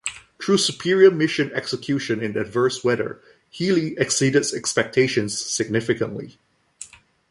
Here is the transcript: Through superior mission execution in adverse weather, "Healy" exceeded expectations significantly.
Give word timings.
Through 0.41 0.57
superior 0.57 1.11
mission 1.11 1.53
execution 1.53 2.23
in 2.23 2.35
adverse 2.35 2.83
weather, 2.83 3.19
"Healy" 3.51 3.95
exceeded 3.99 4.51
expectations 4.51 5.39
significantly. 5.39 6.39